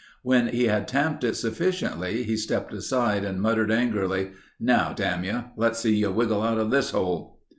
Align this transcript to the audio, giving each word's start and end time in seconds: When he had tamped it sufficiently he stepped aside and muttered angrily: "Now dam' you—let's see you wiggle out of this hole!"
When 0.23 0.47
he 0.47 0.63
had 0.65 0.87
tamped 0.87 1.23
it 1.23 1.35
sufficiently 1.35 2.23
he 2.23 2.35
stepped 2.35 2.73
aside 2.73 3.23
and 3.23 3.39
muttered 3.39 3.71
angrily: 3.71 4.31
"Now 4.59 4.93
dam' 4.93 5.23
you—let's 5.23 5.77
see 5.77 5.95
you 5.95 6.11
wiggle 6.11 6.41
out 6.41 6.57
of 6.57 6.71
this 6.71 6.89
hole!" 6.89 7.39